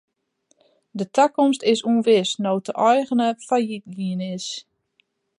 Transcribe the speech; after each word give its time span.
De 0.99 1.05
takomst 1.17 1.61
is 1.73 1.79
ûnwis 1.89 2.29
no't 2.43 2.65
de 2.67 2.73
eigener 2.91 3.33
fallyt 3.47 3.85
gien 3.95 4.21
is. 4.35 4.47